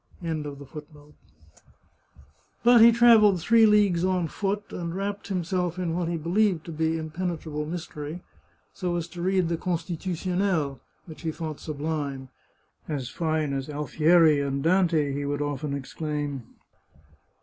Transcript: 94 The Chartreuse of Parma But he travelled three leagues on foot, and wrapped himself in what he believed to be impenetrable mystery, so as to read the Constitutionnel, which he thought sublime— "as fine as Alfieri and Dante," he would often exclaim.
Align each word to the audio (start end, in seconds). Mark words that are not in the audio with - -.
94 0.19 0.55
The 0.55 0.65
Chartreuse 0.65 0.75
of 0.87 0.93
Parma 0.93 1.13
But 2.63 2.81
he 2.81 2.91
travelled 2.91 3.39
three 3.39 3.67
leagues 3.67 4.03
on 4.03 4.27
foot, 4.29 4.63
and 4.71 4.95
wrapped 4.95 5.27
himself 5.27 5.77
in 5.77 5.93
what 5.93 6.07
he 6.07 6.17
believed 6.17 6.65
to 6.65 6.71
be 6.71 6.97
impenetrable 6.97 7.67
mystery, 7.67 8.23
so 8.73 8.95
as 8.95 9.07
to 9.09 9.21
read 9.21 9.47
the 9.47 9.57
Constitutionnel, 9.57 10.81
which 11.05 11.21
he 11.21 11.31
thought 11.31 11.59
sublime— 11.59 12.29
"as 12.97 13.09
fine 13.09 13.53
as 13.53 13.69
Alfieri 13.69 14.39
and 14.41 14.63
Dante," 14.63 15.13
he 15.13 15.23
would 15.23 15.43
often 15.43 15.75
exclaim. 15.75 16.47